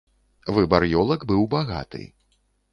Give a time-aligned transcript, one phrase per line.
[0.57, 2.03] Выбар ёлак быў багаты.